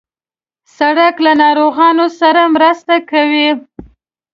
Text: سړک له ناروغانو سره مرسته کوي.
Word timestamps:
سړک 0.77 1.15
له 1.25 1.31
ناروغانو 1.43 2.05
سره 2.19 2.41
مرسته 2.55 2.95
کوي. 3.11 3.49